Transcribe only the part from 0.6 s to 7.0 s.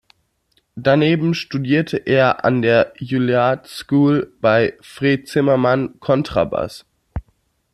Daneben studierte er an der Julliard School bei Fred Zimmerman Kontrabass.